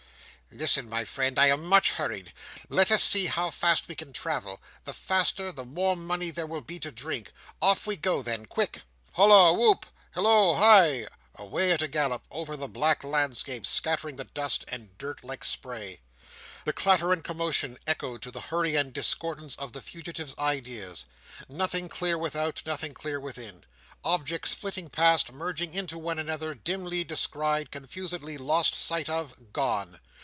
"Listen, 0.53 0.89
my 0.89 1.05
friend. 1.05 1.39
I 1.39 1.45
am 1.47 1.63
much 1.63 1.91
hurried. 1.93 2.33
Let 2.67 2.91
us 2.91 3.01
see 3.01 3.27
how 3.27 3.51
fast 3.51 3.87
we 3.87 3.95
can 3.95 4.11
travel! 4.11 4.61
The 4.83 4.91
faster, 4.91 5.49
the 5.53 5.63
more 5.63 5.95
money 5.95 6.29
there 6.29 6.45
will 6.45 6.59
be 6.59 6.77
to 6.81 6.91
drink. 6.91 7.31
Off 7.61 7.87
we 7.87 7.95
go 7.95 8.21
then! 8.21 8.47
Quick!" 8.47 8.81
"Halloa! 9.13 9.53
whoop! 9.53 9.85
Halloa! 10.11 10.57
Hi!" 10.57 11.07
Away, 11.35 11.71
at 11.71 11.81
a 11.81 11.87
gallop, 11.87 12.23
over 12.29 12.57
the 12.57 12.67
black 12.67 13.05
landscape, 13.05 13.65
scattering 13.65 14.17
the 14.17 14.25
dust 14.25 14.65
and 14.67 14.97
dirt 14.97 15.23
like 15.23 15.45
spray! 15.45 16.01
The 16.65 16.73
clatter 16.73 17.13
and 17.13 17.23
commotion 17.23 17.79
echoed 17.87 18.21
to 18.23 18.29
the 18.31 18.41
hurry 18.41 18.75
and 18.75 18.91
discordance 18.91 19.55
of 19.55 19.71
the 19.71 19.81
fugitive's 19.81 20.37
ideas. 20.37 21.05
Nothing 21.47 21.87
clear 21.87 22.17
without, 22.17 22.57
and 22.57 22.65
nothing 22.67 22.93
clear 22.93 23.21
within. 23.21 23.63
Objects 24.03 24.53
flitting 24.53 24.89
past, 24.89 25.31
merging 25.31 25.73
into 25.73 25.97
one 25.97 26.19
another, 26.19 26.53
dimly 26.53 27.05
descried, 27.05 27.71
confusedly 27.71 28.37
lost 28.37 28.75
sight 28.75 29.07
of, 29.07 29.53
gone! 29.53 30.01